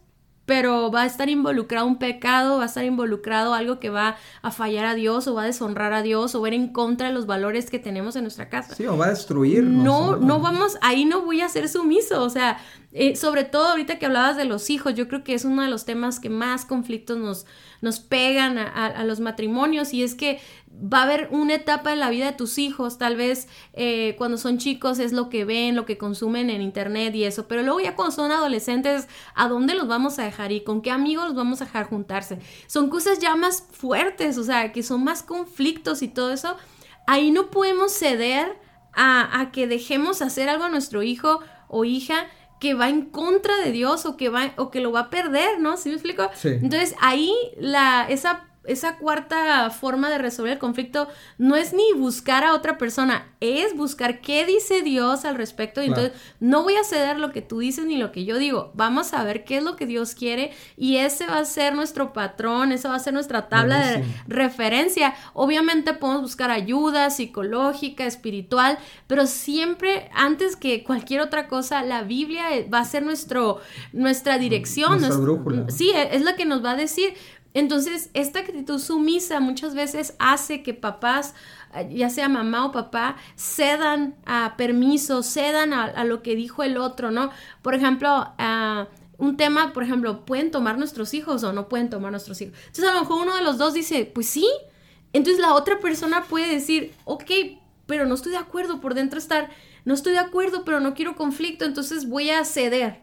[0.47, 4.51] pero va a estar involucrado un pecado, va a estar involucrado algo que va a
[4.51, 7.09] fallar a Dios o va a deshonrar a Dios o va a ir en contra
[7.09, 8.75] de los valores que tenemos en nuestra casa.
[8.75, 9.63] Sí, o va a destruir.
[9.63, 12.59] No, no vamos, ahí no voy a ser sumiso, o sea,
[12.95, 15.69] eh, sobre todo ahorita que hablabas de los hijos, yo creo que es uno de
[15.69, 17.47] los temas que más conflictos nos,
[17.81, 20.41] nos pegan a, los matrimonios y es que
[20.73, 24.37] va a haber una etapa en la vida de tus hijos, tal vez eh, cuando
[24.39, 27.81] son chicos es lo que ven, lo que consumen en internet y eso, pero luego
[27.81, 31.35] ya cuando son adolescentes, ¿a dónde los vamos a dejar y con qué amigos los
[31.35, 32.39] vamos a dejar juntarse?
[32.67, 36.57] Son cosas ya más fuertes, o sea, que son más conflictos y todo eso.
[37.07, 38.57] Ahí no podemos ceder
[38.93, 42.27] a, a que dejemos hacer algo a nuestro hijo o hija
[42.61, 45.59] que va en contra de Dios o que va o que lo va a perder,
[45.59, 45.77] ¿no?
[45.77, 46.31] ¿Sí me explico?
[46.45, 52.45] Entonces ahí la esa esa cuarta forma de resolver el conflicto no es ni buscar
[52.45, 55.83] a otra persona, es buscar qué dice Dios al respecto.
[55.83, 58.71] Y entonces no voy a ceder lo que tú dices ni lo que yo digo.
[58.75, 62.13] Vamos a ver qué es lo que Dios quiere y ese va a ser nuestro
[62.13, 65.15] patrón, esa va a ser nuestra tabla de referencia.
[65.35, 72.45] Obviamente podemos buscar ayuda psicológica, espiritual, pero siempre antes que cualquier otra cosa, la Biblia
[72.73, 73.61] va a ser nuestro,
[73.93, 75.01] nuestra dirección.
[75.01, 75.69] Nuestra brújula.
[75.69, 77.15] Sí, es lo que nos va a decir.
[77.55, 81.35] Entonces, esta actitud sumisa muchas veces hace que papás,
[81.91, 87.11] ya sea mamá o papá, cedan a permiso, cedan a, lo que dijo el otro,
[87.11, 87.31] ¿no?
[87.61, 88.33] Por ejemplo,
[89.19, 92.57] un tema, por ejemplo, ¿pueden tomar nuestros hijos o no pueden tomar nuestros hijos?
[92.67, 94.49] Entonces, a lo mejor uno de los dos dice, pues sí.
[95.13, 97.31] Entonces, la otra persona puede decir, ok,
[97.87, 99.51] pero no estoy de acuerdo, por dentro estar,
[99.85, 103.03] no estoy de acuerdo, pero no quiero conflicto, entonces voy a ceder.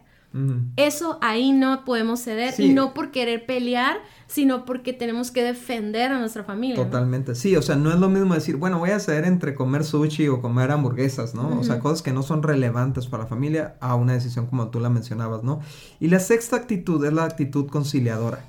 [0.76, 6.12] Eso ahí no podemos ceder y no por querer pelear, sino porque tenemos que defender
[6.12, 6.76] a nuestra familia.
[6.76, 9.82] Totalmente, sí, o sea, no es lo mismo decir, bueno, voy a ceder entre comer
[9.84, 11.58] sushi o comer hamburguesas, ¿no?
[11.58, 14.78] O sea, cosas que no son relevantes para la familia a una decisión como tú
[14.78, 15.60] la mencionabas, ¿no?
[15.98, 18.44] Y la sexta actitud es la actitud conciliadora,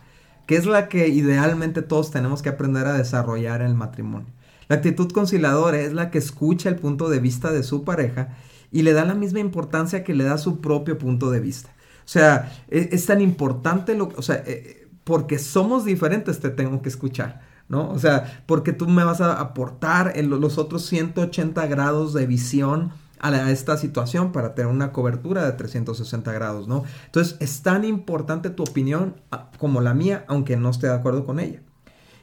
[0.45, 4.27] que es la que idealmente todos tenemos que aprender a desarrollar en el matrimonio.
[4.67, 8.37] La actitud conciliadora es la que escucha el punto de vista de su pareja
[8.71, 11.71] y le da la misma importancia que le da su propio punto de vista.
[12.05, 16.81] O sea, e, es, tan importante lo o sea, eh, porque somos diferentes te tengo
[16.81, 17.89] que escuchar, ¿no?
[17.89, 23.51] O sea, porque tú me vas a aportar los otros 180 grados de visión a,
[23.51, 26.83] esta situación para tener una cobertura de 360 grados, ¿no?
[27.05, 29.15] Entonces, es tan importante tu opinión
[29.57, 31.61] como la mía, aunque no esté de acuerdo con ella.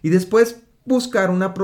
[0.03, 1.55] Y después, buscar una,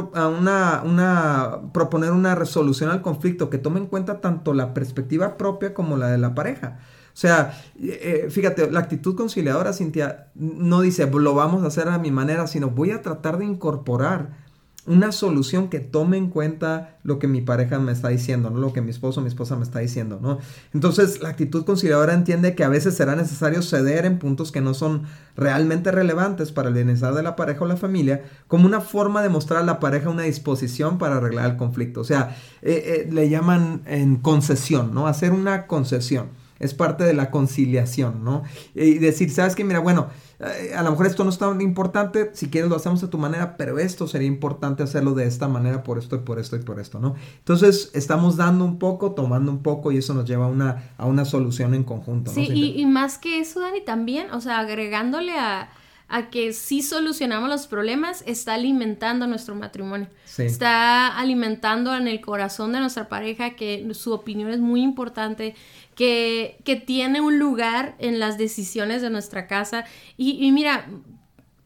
[0.85, 5.97] una, proponer una resolución al conflicto que tome en cuenta tanto la perspectiva propia como
[5.97, 6.79] la de la pareja.
[7.09, 11.99] O sea, eh, fíjate, la actitud conciliadora, Cintia, no dice, lo vamos a hacer a
[11.99, 14.44] mi manera, sino voy a tratar de incorporar
[14.87, 18.59] una solución que tome en cuenta lo que mi pareja me está diciendo, ¿no?
[18.59, 20.39] Lo que mi esposo o mi esposa me está diciendo, ¿no?
[20.75, 24.75] Entonces, la actitud conciliadora entiende que a veces será necesario ceder en puntos que no
[24.75, 25.05] son
[25.37, 29.31] realmente relevantes para el bienestar de la pareja o la familia, como una forma de
[29.31, 32.01] mostrar a la pareja una disposición para arreglar el conflicto.
[32.01, 35.07] O sea, eh, eh, le llaman en concesión, ¿no?
[35.07, 36.44] Hacer una concesión.
[36.65, 38.43] Es parte de la conciliación, ¿no?
[38.75, 39.65] Y decir, ¿sabes qué?
[39.65, 40.09] Mira, bueno,
[40.41, 43.19] eh, a lo mejor esto no es tan importante, si quieres lo hacemos a tu
[43.19, 46.61] manera, pero esto sería importante hacerlo de esta manera por esto y por esto y
[46.61, 47.15] por esto, ¿no?
[47.39, 51.07] Entonces estamos dando un poco, tomando un poco y eso nos lleva a una, a
[51.07, 52.33] una solución en conjunto.
[52.33, 55.69] Sí, y, más que eso, Dani, también, o sea, agregándole a,
[56.09, 60.09] a que si solucionamos los problemas, está alimentando nuestro matrimonio.
[60.39, 65.55] Está alimentando en el corazón de nuestra pareja que su opinión es muy importante,
[65.95, 69.85] que, que tiene un lugar en las decisiones de nuestra casa.
[70.17, 70.87] Y, mira,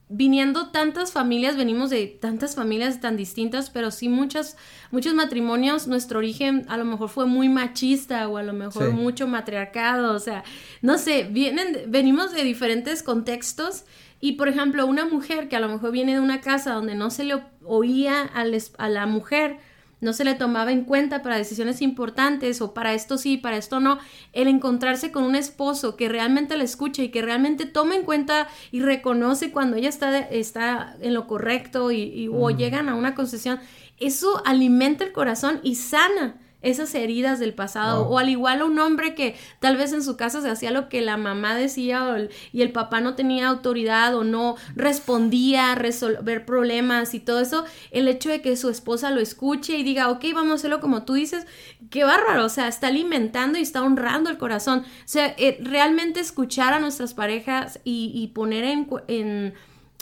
[0.08, 4.56] viniendo tantas familias, venimos de tantas familias tan distintas, pero sí muchas,
[4.90, 9.28] muchos matrimonios, nuestro origen a lo mejor fue muy machista o a lo mejor mucho
[9.28, 10.44] matriarcado, o sea,
[10.80, 13.84] no sé, vienen, venimos de diferentes contextos
[14.20, 17.10] y por ejemplo, una mujer que a lo mejor viene de una casa donde no
[17.10, 18.44] se le oía a,
[18.78, 19.58] a la mujer,
[20.00, 23.80] no se le tomaba en cuenta para decisiones importantes o para esto sí, para esto
[23.80, 23.98] no,
[24.32, 28.48] el encontrarse con un esposo que realmente la escucha y que realmente toma en cuenta
[28.70, 33.60] y reconoce cuando ella está, está en lo correcto y, o llegan a una concesión,
[33.98, 38.08] eso alimenta el corazón y sana esas heridas del pasado.
[38.08, 40.88] O al igual a un hombre que tal vez en su casa se hacía lo
[40.88, 46.44] que la mamá decía y el papá no tenía autoridad o no respondía a resolver
[46.44, 50.24] problemas y todo eso, el hecho de que su esposa lo escuche y diga, ok,
[50.34, 51.46] vamos a hacerlo como tú dices,
[51.90, 54.80] qué bárbaro, o sea, está alimentando y está honrando el corazón.
[54.80, 59.54] O sea, eh, realmente escuchar a nuestras parejas y, poner en, en,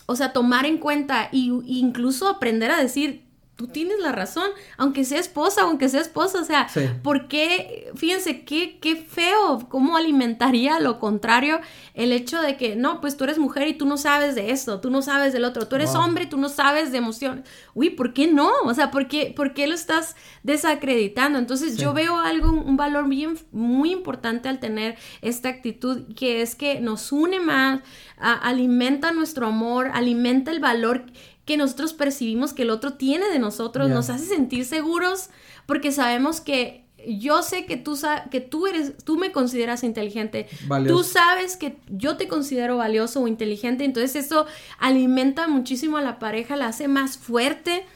[0.07, 3.26] o sea, tomar en cuenta e incluso aprender a decir,
[3.57, 6.69] tú tienes la razón, aunque sea esposa, aunque sea esposa, o sea,
[7.03, 7.91] ¿por qué?
[7.97, 11.61] Fíjense, qué, qué feo, cómo alimentaría lo contrario
[11.95, 14.81] el hecho de que, no, pues tú eres mujer y tú no sabes de esto,
[14.81, 17.49] tú no sabes del otro, tú eres hombre y tú no sabes de emociones.
[17.73, 18.51] Uy, ¿por qué no?
[18.65, 21.39] O sea, ¿por qué, por qué lo estás desacreditando?
[21.39, 26.55] Entonces yo veo algo, un valor bien, muy importante al tener esta actitud, que es
[26.55, 27.81] que nos une más,
[28.19, 31.05] alimenta nuestro amor, alimenta el valor
[31.47, 35.31] que nosotros percibimos que el otro tiene de nosotros, nos hace sentir seguros
[35.65, 37.97] porque sabemos que yo sé que tú,
[38.31, 40.49] que tú eres, tú me consideras inteligente,
[40.89, 44.47] tú sabes que yo te considero valioso o inteligente, entonces eso
[44.79, 47.87] alimenta muchísimo a la pareja, la hace más fuerte.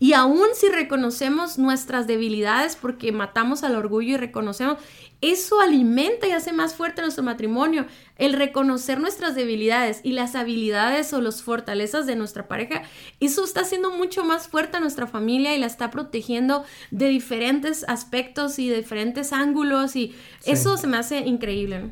[0.00, 4.78] Y aún si reconocemos nuestras debilidades porque matamos al orgullo y reconocemos,
[5.20, 7.86] eso alimenta y hace más fuerte nuestro matrimonio.
[8.16, 12.82] El reconocer nuestras debilidades y las habilidades o las fortalezas de nuestra pareja,
[13.18, 17.84] eso está haciendo mucho más fuerte a nuestra familia y la está protegiendo de diferentes
[17.88, 21.90] aspectos y de diferentes ángulos y eso se me hace increíble.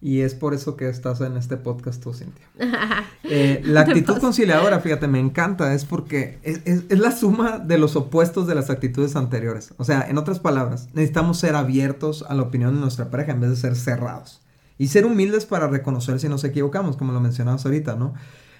[0.00, 2.46] Y es por eso que estás en este podcast tú, Cintia.
[3.30, 7.94] Eh, la actitud conciliadora, fíjate, me encanta, es porque es, es, la suma de los
[7.94, 9.74] opuestos de las actitudes anteriores.
[9.76, 13.40] O sea, en otras palabras, necesitamos ser abiertos a la opinión de nuestra pareja en
[13.40, 14.40] vez de ser cerrados.
[14.78, 18.14] Y ser humildes para reconocer si nos equivocamos, como lo mencionabas ahorita, ¿no?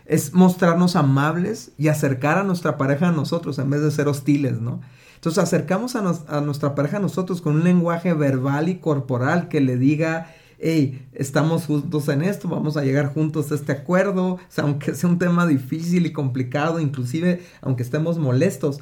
[0.04, 4.60] Es mostrarnos amables y acercar a nuestra pareja a nosotros en vez de ser hostiles,
[4.60, 4.82] ¿no?
[5.14, 9.62] Entonces acercamos a, a nuestra pareja a nosotros con un lenguaje verbal y corporal que
[9.62, 14.40] le diga hey, estamos juntos en esto, vamos a llegar juntos a este acuerdo, o
[14.48, 18.80] sea, aunque sea un tema difícil y complicado, inclusive aunque estemos molestos,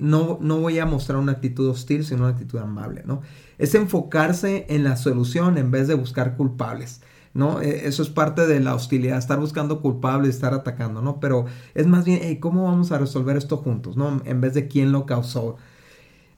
[0.00, 3.22] no, no voy a mostrar una actitud hostil, sino una actitud amable, ¿no?
[3.58, 7.00] Es enfocarse en la solución en vez de buscar culpables.
[7.36, 7.60] ¿no?
[7.60, 11.20] E, eso es parte de la hostilidad, estar buscando culpables, estar atacando, ¿no?
[11.20, 14.22] Pero es más bien, hey, ¿cómo vamos a resolver esto juntos, ¿no?
[14.24, 15.56] En vez de quién lo causó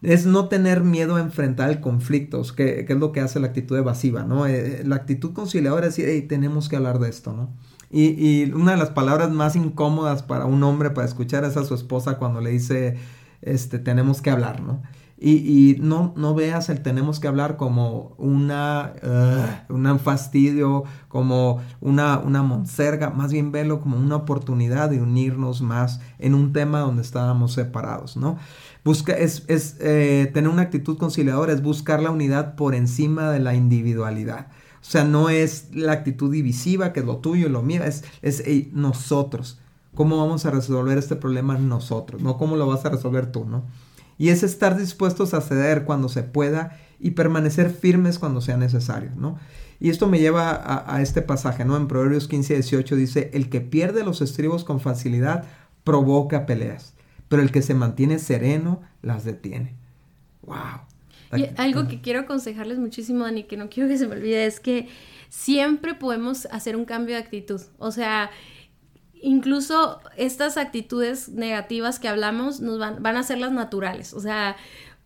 [0.02, 3.76] es no tener miedo a enfrentar conflictos, que, que, es lo que hace la actitud
[3.76, 4.46] evasiva, ¿no?
[4.46, 7.50] Eh, la actitud conciliadora es decir, hey, tenemos que hablar de esto, ¿no?
[7.90, 11.64] Y, y, una de las palabras más incómodas para un hombre para escuchar es a
[11.64, 12.96] su esposa cuando le dice,
[13.42, 14.82] este, tenemos que hablar, ¿no?
[15.20, 18.92] Y, y no, no veas el tenemos que hablar como una,
[19.68, 26.00] un fastidio, como una, una monserga, más bien velo como una oportunidad de unirnos más
[26.20, 28.38] en un tema donde estábamos separados, ¿no?
[28.84, 33.40] Busca, es, es eh, tener una actitud conciliadora, es buscar la unidad por encima de
[33.40, 34.46] la individualidad.
[34.80, 38.04] O sea, no es la actitud divisiva, que es lo tuyo y lo mío, es,
[38.22, 39.58] es nosotros.
[39.96, 42.22] ¿Cómo vamos a resolver este problema nosotros?
[42.22, 43.64] No cómo lo vas a resolver tú, ¿no?
[44.18, 49.12] Y es estar dispuestos a ceder cuando se pueda y permanecer firmes cuando sea necesario,
[49.16, 49.38] ¿no?
[49.80, 51.76] Y esto me lleva a, este pasaje, ¿no?
[51.76, 55.44] En Proverbios 15, 18 dice, el que pierde los estribos con facilidad
[55.84, 56.94] provoca peleas,
[57.28, 59.76] pero el que se mantiene sereno las detiene.
[60.42, 60.80] ¡Wow!
[61.36, 64.60] Y algo que quiero aconsejarles muchísimo, Dani, que no quiero que se me olvide, es
[64.60, 64.88] que
[65.28, 67.60] siempre podemos hacer un cambio de actitud.
[67.78, 68.30] O sea,
[69.22, 74.12] incluso estas actitudes negativas que hablamos nos van, van a ser las naturales.
[74.14, 74.56] O sea,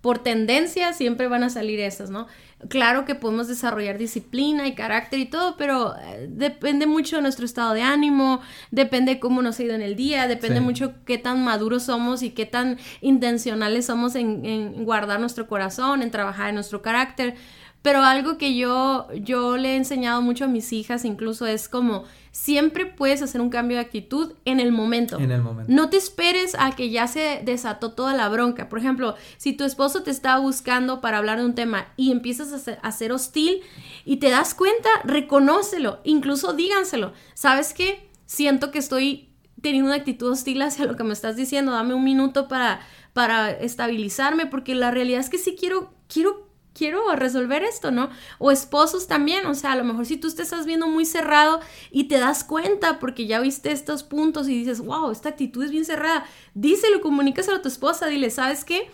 [0.03, 2.27] por tendencia siempre van a salir esas, ¿no?
[2.69, 7.45] Claro que podemos desarrollar disciplina y carácter y todo, pero eh, depende mucho de nuestro
[7.45, 8.41] estado de ánimo,
[8.73, 12.31] depende cómo nos ha ido en el día, depende mucho qué tan maduros somos y
[12.31, 17.37] qué tan intencionales somos en, en guardar nuestro corazón, en trabajar en nuestro carácter.
[17.83, 22.05] Pero algo que yo, yo le he enseñado mucho a mis hijas incluso es como
[22.31, 25.19] siempre puedes hacer un cambio de actitud en el momento.
[25.19, 25.71] En el momento.
[25.73, 28.69] No te esperes a que ya se desató toda la bronca.
[28.69, 32.53] Por ejemplo, si tu esposo te está buscando para hablar de un tema y empiezas
[32.53, 33.61] a ser, a ser hostil
[34.05, 37.13] y te das cuenta, reconócelo, incluso díganselo.
[37.35, 38.09] ¿Sabes qué?
[38.27, 39.29] Siento que estoy
[39.61, 41.73] teniendo una actitud hostil hacia lo que me estás diciendo.
[41.73, 42.81] Dame un minuto para,
[43.13, 48.11] para estabilizarme porque la realidad es que sí quiero, quiero quiero resolver esto, ¿no?
[48.39, 51.61] O esposos también, o sea, a lo mejor si tú te estás viendo muy cerrado
[51.91, 55.71] y te das cuenta porque ya viste estos puntos y dices, wow, esta actitud es
[55.71, 58.91] bien cerrada, díselo, comunícaselo a tu esposa, dile, ¿sabes qué?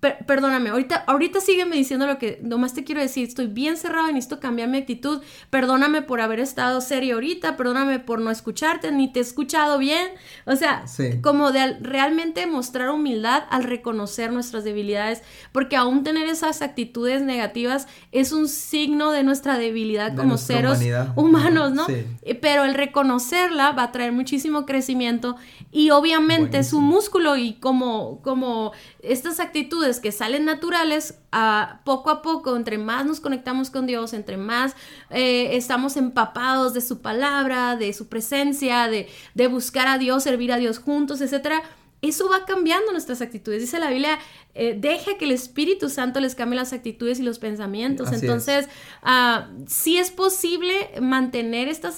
[0.00, 4.12] Perdóname, ahorita, ahorita sígueme diciendo lo que nomás te quiero decir, estoy bien cerrado y
[4.12, 9.10] necesito cambiar mi actitud, perdóname por haber estado serio ahorita, perdóname por no escucharte, ni
[9.10, 10.06] te he escuchado bien,
[10.44, 10.84] o sea,
[11.22, 15.22] como de realmente mostrar humildad al reconocer nuestras debilidades,
[15.52, 20.78] porque aún tener esas actitudes negativas es un signo de nuestra debilidad como seres
[21.16, 21.86] humanos, ¿no?
[21.88, 25.36] Eh, pero el reconocerla va a traer muchísimo crecimiento
[25.72, 32.10] y obviamente es un músculo y como, como estas actitudes que salen naturales, a, poco
[32.10, 34.74] a poco, entre más nos conectamos con Dios, entre más
[35.10, 39.06] eh, estamos empapados de su palabra, de su presencia, de,
[39.48, 41.62] buscar a Dios, servir a Dios juntos, etcétera,
[42.02, 43.60] eso va cambiando nuestras actitudes.
[43.60, 44.18] Dice la Biblia,
[44.54, 48.12] eh, deja que el Espíritu Santo les cambie las actitudes y los pensamientos.
[48.12, 48.68] Entonces,
[49.02, 51.88] ah, sí es posible mantener esta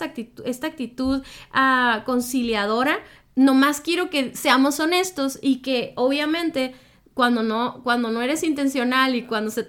[0.67, 1.23] actitud
[1.53, 2.99] ah, conciliadora.
[3.35, 6.75] Nomás quiero que seamos honestos y que obviamente
[7.19, 9.65] cuando no, cuando no eres intencional y cuando se,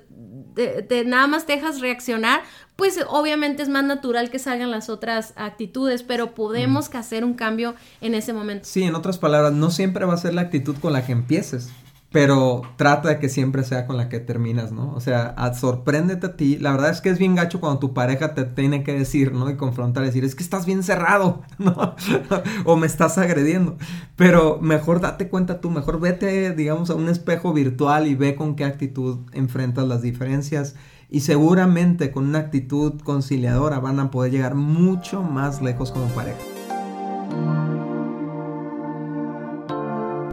[0.54, 2.42] te, nada más dejas reaccionar,
[2.76, 7.74] pues obviamente es más natural que salgan las otras actitudes, pero podemos hacer un cambio
[8.02, 8.66] en ese momento.
[8.66, 11.72] Sí, en otras palabras, no siempre va a ser la actitud con la que empieces
[12.12, 14.94] pero trata de que siempre sea con la que terminas, ¿no?
[14.96, 16.58] O sea, sorpréndete a ti.
[16.58, 19.50] La verdad es que es bien gacho cuando tu pareja te tiene que decir, ¿no?
[19.50, 21.96] Y confrontar, decir, es que estás bien cerrado, ¿no?
[22.66, 23.78] o me estás agrediendo.
[24.16, 28.56] Pero mejor date cuenta tú, mejor vete, digamos, a un espejo virtual y ve con
[28.56, 30.76] qué actitud enfrentas las diferencias.
[31.12, 36.38] Y seguramente con una actitud conciliadora van a poder llegar mucho más lejos como pareja.